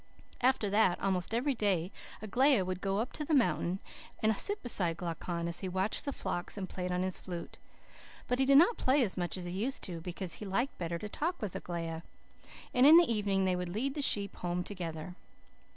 "After 0.41 0.67
that, 0.67 0.99
almost 0.99 1.31
every 1.31 1.53
day 1.53 1.91
Aglaia 2.23 2.65
would 2.65 2.81
go 2.81 2.97
up 2.97 3.13
the 3.13 3.33
mountain 3.35 3.77
and 4.23 4.35
sit 4.35 4.63
beside 4.63 4.97
Glaucon, 4.97 5.47
as 5.47 5.59
he 5.59 5.69
watched 5.69 6.05
the 6.05 6.11
flocks 6.11 6.57
and 6.57 6.67
played 6.67 6.91
on 6.91 7.03
his 7.03 7.19
flute. 7.19 7.59
But 8.27 8.39
he 8.39 8.45
did 8.47 8.57
not 8.57 8.77
play 8.77 9.03
as 9.03 9.15
much 9.15 9.37
as 9.37 9.45
he 9.45 9.51
used 9.51 9.83
to, 9.83 10.01
because 10.01 10.33
he 10.41 10.43
liked 10.47 10.75
better 10.79 10.97
to 10.97 11.07
talk 11.07 11.39
with 11.39 11.55
Aglaia. 11.55 12.01
And 12.73 12.87
in 12.87 12.97
the 12.97 13.13
evening 13.13 13.45
they 13.45 13.55
would 13.55 13.69
lead 13.69 13.93
the 13.93 14.01
sheep 14.01 14.35
home 14.37 14.63
together. 14.63 15.13